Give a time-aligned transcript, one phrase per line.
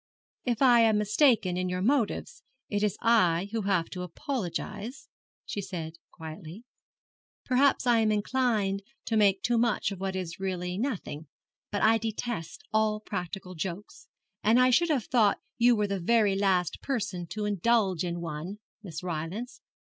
[0.45, 5.07] 'If I am mistaken in your motives it is I who have to apologize,'
[5.45, 6.63] she said, quietly.
[7.45, 11.27] 'Perhaps I am inclined to make too much of what is really nothing.
[11.69, 14.07] But I detest all practical jokes,
[14.43, 18.57] and I should have thought you were the very last person to indulge in one,
[18.81, 19.61] Miss Rylance.